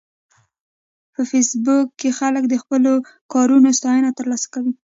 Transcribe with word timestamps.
په 1.13 1.21
فېسبوک 1.29 1.87
کې 1.99 2.09
خلک 2.19 2.43
د 2.49 2.55
خپلو 2.63 2.93
کارونو 3.33 3.69
ستاینه 3.79 4.09
ترلاسه 4.17 4.47
کوي 4.53 4.73